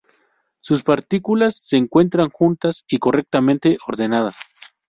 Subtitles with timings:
[0.61, 4.35] Sus partículas se encuentran juntas y correctamente ordenadas.